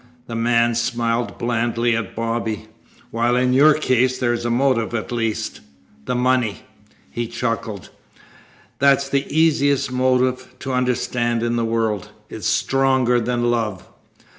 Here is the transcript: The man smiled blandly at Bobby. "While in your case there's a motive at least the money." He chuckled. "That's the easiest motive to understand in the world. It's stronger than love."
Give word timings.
The 0.25 0.35
man 0.35 0.73
smiled 0.73 1.37
blandly 1.37 1.95
at 1.95 2.15
Bobby. 2.15 2.65
"While 3.11 3.35
in 3.35 3.53
your 3.53 3.75
case 3.75 4.17
there's 4.17 4.45
a 4.45 4.49
motive 4.49 4.95
at 4.95 5.11
least 5.11 5.61
the 6.05 6.15
money." 6.15 6.61
He 7.11 7.27
chuckled. 7.27 7.91
"That's 8.79 9.07
the 9.07 9.27
easiest 9.31 9.91
motive 9.91 10.55
to 10.61 10.73
understand 10.73 11.43
in 11.43 11.55
the 11.55 11.63
world. 11.65 12.09
It's 12.31 12.47
stronger 12.47 13.19
than 13.19 13.51
love." 13.51 13.87